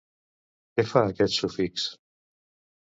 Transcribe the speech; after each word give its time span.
Què 0.79 0.85
fa 0.93 1.05
aquest 1.11 1.37
sufix? 1.43 1.87